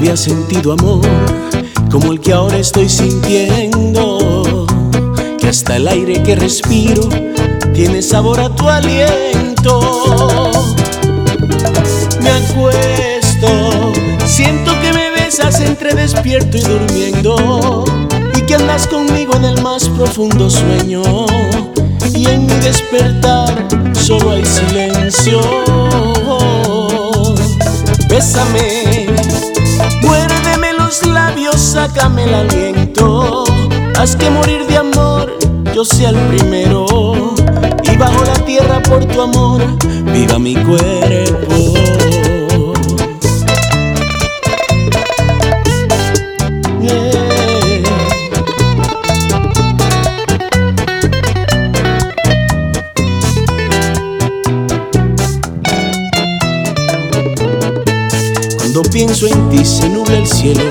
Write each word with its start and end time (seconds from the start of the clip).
había 0.00 0.16
sentido 0.16 0.72
amor 0.72 1.06
como 1.90 2.12
el 2.12 2.20
que 2.20 2.32
ahora 2.32 2.56
estoy 2.56 2.88
sintiendo. 2.88 4.66
Que 5.38 5.48
hasta 5.48 5.76
el 5.76 5.86
aire 5.88 6.22
que 6.22 6.36
respiro 6.36 7.06
tiene 7.74 8.00
sabor 8.00 8.40
a 8.40 8.48
tu 8.48 8.66
aliento. 8.66 10.50
Me 12.22 12.30
acuesto, 12.30 13.92
siento 14.24 14.72
que 14.80 14.90
me 14.94 15.10
besas 15.10 15.60
entre 15.60 15.94
despierto 15.94 16.56
y 16.56 16.62
durmiendo. 16.62 17.84
Y 18.38 18.40
que 18.46 18.54
andas 18.54 18.86
conmigo 18.86 19.36
en 19.36 19.44
el 19.44 19.60
más 19.60 19.86
profundo 19.90 20.48
sueño. 20.48 21.02
Y 22.14 22.26
en 22.26 22.46
mi 22.46 22.54
despertar 22.54 23.68
solo 23.92 24.30
hay 24.30 24.46
silencio. 24.46 25.40
Bésame, 28.08 29.09
sácame 31.70 32.24
el 32.24 32.34
aliento. 32.34 33.44
Haz 33.96 34.16
que 34.16 34.28
morir 34.28 34.66
de 34.66 34.76
amor 34.76 35.32
yo 35.72 35.84
sea 35.84 36.10
el 36.10 36.16
primero. 36.28 36.84
Y 37.84 37.96
bajo 37.96 38.24
la 38.24 38.44
tierra 38.44 38.82
por 38.82 39.04
tu 39.04 39.20
amor, 39.20 39.62
viva 40.12 40.38
mi 40.38 40.54
cuerpo. 40.56 41.79
Cuando 58.72 58.88
pienso 58.88 59.26
en 59.26 59.48
ti 59.48 59.64
se 59.64 59.88
nubla 59.88 60.16
el 60.16 60.26
cielo 60.28 60.62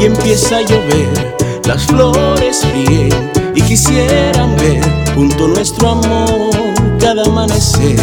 y 0.00 0.06
empieza 0.06 0.56
a 0.56 0.62
llover, 0.62 1.36
las 1.66 1.84
flores 1.84 2.64
fríen 2.64 3.30
y 3.54 3.60
quisieran 3.60 4.56
ver 4.56 4.82
junto 5.14 5.46
nuestro 5.46 5.90
amor 5.90 6.50
cada 6.98 7.24
amanecer. 7.24 8.00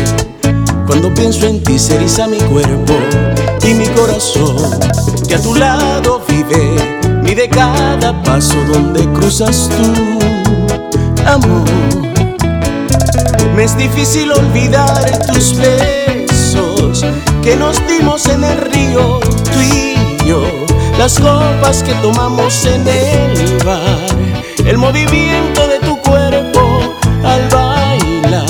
Cuando 0.86 1.11
pienso 1.16 1.48
en 1.48 1.64
ti 1.64 1.80
se 1.80 1.95
eriza 1.95 2.28
mi 2.28 2.38
cuerpo 2.42 2.94
y 3.67 3.73
mi 3.73 3.88
corazón 3.88 4.56
que 5.28 5.34
a 5.34 5.42
tu 5.42 5.56
lado 5.56 6.22
vive, 6.30 7.02
mide 7.23 7.50
cada 7.50 8.22
paso 8.22 8.54
donde 8.72 9.11
cruzas 9.14 9.67
tú, 9.67 10.20
amor. 11.26 11.66
Me 13.56 13.64
es 13.64 13.76
difícil 13.76 14.31
olvidar 14.31 15.26
tus 15.26 15.58
besos 15.58 17.04
que 17.44 17.58
nos 17.58 17.86
dimos 17.88 18.25
en 18.27 18.44
el 18.45 18.58
río, 18.58 19.19
tú 19.19 19.59
y 19.59 20.25
yo, 20.25 20.45
las 20.97 21.19
copas 21.19 21.83
que 21.83 21.94
tomamos 21.95 22.66
en 22.66 22.88
el 22.88 23.58
bar, 23.66 24.08
el 24.66 24.77
movimiento 24.77 25.67
de 25.67 25.80
tu 25.80 25.97
cuerpo 25.97 26.95
al 27.23 27.49
bailar. 27.49 28.45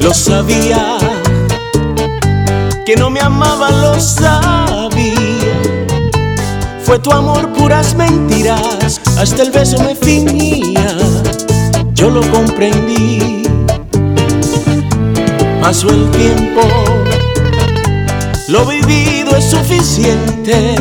Lo 0.00 0.14
sabía 0.14 1.05
que 2.86 2.94
no 2.94 3.10
me 3.10 3.20
amaba, 3.20 3.68
lo 3.72 4.00
sabía. 4.00 5.60
Fue 6.84 7.00
tu 7.00 7.10
amor 7.10 7.52
puras 7.52 7.96
mentiras, 7.96 9.00
hasta 9.18 9.42
el 9.42 9.50
beso 9.50 9.82
me 9.82 9.96
fingía. 9.96 10.96
Yo 11.94 12.10
lo 12.10 12.20
comprendí. 12.30 13.42
Pasó 15.60 15.88
el 15.88 16.08
tiempo, 16.12 16.60
lo 18.46 18.64
vivido 18.66 19.36
es 19.36 19.50
suficiente. 19.50 20.76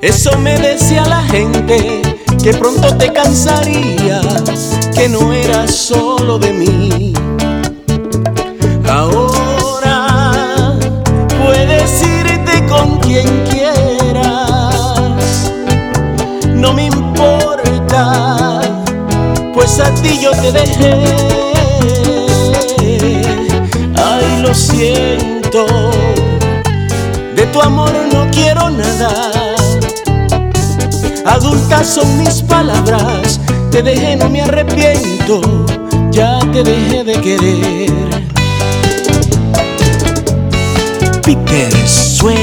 Eso 0.00 0.38
me 0.38 0.56
decía 0.60 1.04
la 1.06 1.22
gente, 1.22 2.02
que 2.40 2.54
pronto 2.54 2.96
te 2.96 3.12
cansarías, 3.12 4.78
que 4.94 5.08
no 5.08 5.32
eras 5.32 5.74
solo 5.74 6.38
de 6.38 6.52
mí. 6.52 7.05
Ti 20.06 20.18
yo 20.20 20.30
te 20.30 20.52
dejé. 20.52 20.92
Ay, 23.94 24.42
lo 24.42 24.54
siento, 24.54 25.66
de 27.34 27.46
tu 27.46 27.60
amor 27.60 27.92
no 28.12 28.28
quiero 28.30 28.70
nada. 28.70 29.10
Adultas 31.26 31.86
son 31.86 32.18
mis 32.18 32.42
palabras, 32.42 33.40
te 33.70 33.82
dejé, 33.82 34.16
no 34.16 34.28
me 34.28 34.42
arrepiento, 34.42 35.40
ya 36.10 36.38
te 36.52 36.62
dejé 36.62 37.04
de 37.04 37.20
querer. 37.20 38.26
Peter 41.22 41.88
Sue 41.88 42.36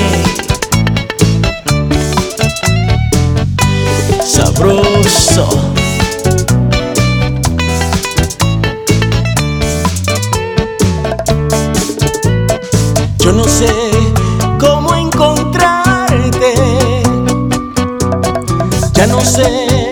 Sabroso 4.25 5.72
sé 19.23 19.89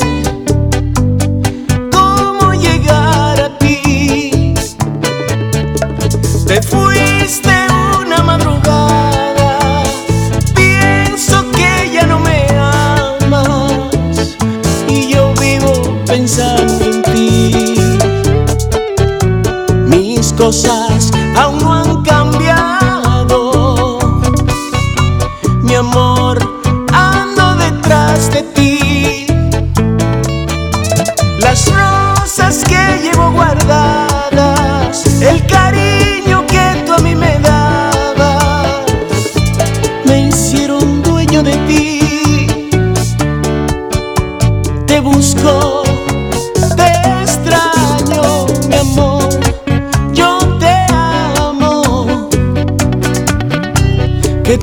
cómo 1.92 2.54
llegar 2.54 3.40
a 3.40 3.58
ti 3.58 4.54
te 6.46 6.62
fuiste 6.62 7.50
una 8.00 8.22
madrugada, 8.24 9.84
pienso 10.54 11.50
que 11.52 11.92
ya 11.94 12.06
no 12.06 12.20
me 12.20 12.46
amas 12.58 14.38
y 14.88 15.08
yo 15.14 15.34
vivo 15.40 15.72
pensando 16.06 16.86
en 16.86 17.02
ti. 17.04 17.76
Mis 19.88 20.34
cosas 20.34 21.10
aún 21.38 21.60
no 21.60 21.74
han 21.74 22.02
cambiado, 22.04 22.61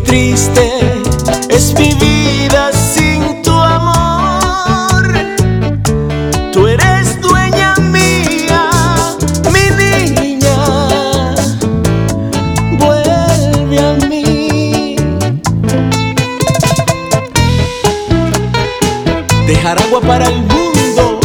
triste 0.09 1.03
es 1.51 1.75
mi 1.79 1.93
vida 1.93 2.73
sin 2.73 3.43
tu 3.43 3.53
amor. 3.53 5.05
Tú 6.51 6.67
eres 6.67 7.21
dueña 7.21 7.75
mía, 7.77 8.71
mi 9.53 9.65
niña. 9.77 10.57
Vuelve 12.79 13.79
a 13.79 13.93
mí. 14.09 14.97
Dejar 19.47 19.79
agua 19.83 20.01
para 20.01 20.27
el 20.29 20.39
mundo. 20.39 21.21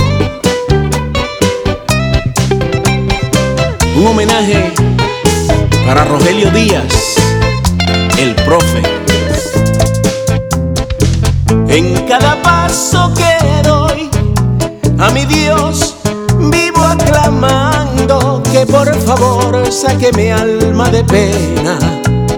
Un 3.95 4.07
homenaje 4.07 4.73
para 5.85 6.03
Rogelio 6.03 6.51
Díaz, 6.51 7.15
el 8.23 8.35
profe. 8.35 8.81
En 11.67 12.07
cada 12.07 12.41
paso 12.41 13.11
que 13.13 13.67
doy 13.67 14.09
a 14.97 15.09
mi 15.09 15.25
Dios 15.25 15.95
vivo 16.39 16.81
aclamando 16.83 18.41
que 18.51 18.65
por 18.65 18.93
favor 19.01 19.69
saque 19.71 20.11
mi 20.13 20.29
alma 20.29 20.89
de 20.89 21.03
pena 21.03 21.77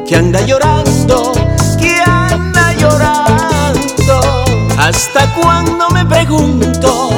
que 0.07 0.15
anda 0.15 0.41
llorando, 0.41 1.33
que 1.79 2.01
anda 2.03 2.73
llorando. 2.73 4.15
¿Hasta 4.79 5.31
cuando 5.35 5.89
me 5.89 6.03
pregunto? 6.05 7.09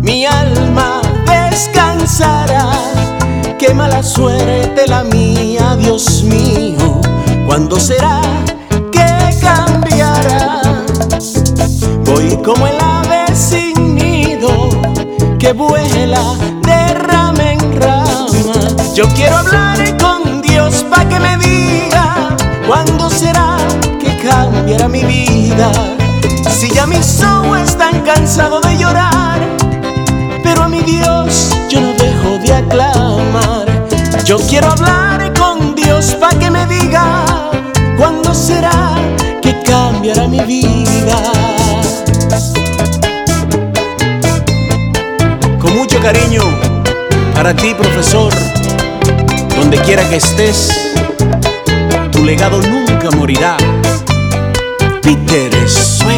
Mi 0.00 0.26
alma 0.26 1.00
descansará. 1.24 2.70
Qué 3.58 3.72
mala 3.74 4.02
suerte 4.02 4.86
la 4.88 5.04
mía, 5.04 5.76
Dios 5.78 6.24
mío. 6.24 6.95
¿Cuándo 7.46 7.78
será 7.78 8.20
que 8.90 9.38
cambiará? 9.40 10.60
Voy 12.04 12.36
como 12.44 12.66
el 12.66 12.76
ave 12.80 13.34
sin 13.34 13.94
nido 13.94 14.68
que 15.38 15.52
vuela 15.52 16.34
de 16.62 16.94
rama 16.94 17.52
en 17.52 17.80
rama. 17.80 18.26
Yo 18.94 19.08
quiero 19.10 19.36
hablar 19.36 19.78
con 19.96 20.42
Dios 20.42 20.84
para 20.90 21.08
que 21.08 21.20
me 21.20 21.36
diga 21.38 22.36
cuándo 22.66 23.08
será 23.08 23.56
que 24.00 24.16
cambiará 24.18 24.88
mi 24.88 25.04
vida. 25.04 25.70
Si 26.50 26.68
ya 26.70 26.84
mis 26.86 27.22
ojos 27.22 27.60
están 27.60 28.00
cansados 28.00 28.60
de 28.62 28.76
llorar, 28.76 29.35
para 47.36 47.54
ti, 47.54 47.74
profesor, 47.74 48.32
donde 49.56 49.76
quiera 49.82 50.08
que 50.08 50.16
estés, 50.16 50.94
tu 52.10 52.24
legado 52.24 52.62
nunca 52.62 53.10
morirá. 53.10 53.58
Peter 55.02 55.68
Sueño. 55.68 56.15